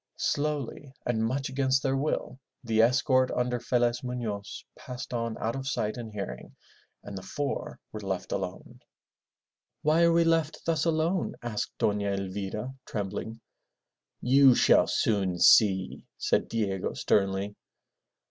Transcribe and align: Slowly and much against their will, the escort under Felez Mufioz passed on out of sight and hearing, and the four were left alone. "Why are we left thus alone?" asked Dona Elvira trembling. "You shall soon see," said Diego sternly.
Slowly 0.17 0.91
and 1.05 1.23
much 1.23 1.47
against 1.49 1.83
their 1.83 1.95
will, 1.95 2.39
the 2.63 2.81
escort 2.81 3.29
under 3.29 3.59
Felez 3.59 4.03
Mufioz 4.03 4.65
passed 4.75 5.13
on 5.13 5.37
out 5.37 5.55
of 5.55 5.67
sight 5.67 5.95
and 5.95 6.11
hearing, 6.11 6.55
and 7.03 7.15
the 7.15 7.21
four 7.21 7.79
were 7.91 7.99
left 8.01 8.31
alone. 8.31 8.79
"Why 9.83 10.01
are 10.05 10.11
we 10.11 10.23
left 10.23 10.65
thus 10.65 10.85
alone?" 10.85 11.35
asked 11.43 11.73
Dona 11.77 12.05
Elvira 12.13 12.73
trembling. 12.87 13.41
"You 14.23 14.55
shall 14.55 14.87
soon 14.87 15.37
see," 15.37 16.07
said 16.17 16.47
Diego 16.49 16.93
sternly. 16.95 17.55